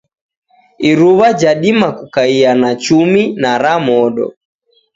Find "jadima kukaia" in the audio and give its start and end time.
1.33-2.55